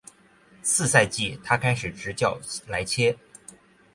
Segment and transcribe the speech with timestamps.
[0.63, 3.15] 次赛季他开始执教莱切。